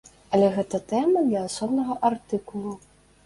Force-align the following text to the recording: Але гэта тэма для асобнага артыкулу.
Але 0.37 0.45
гэта 0.55 0.79
тэма 0.93 1.21
для 1.27 1.43
асобнага 1.49 1.99
артыкулу. 2.11 2.73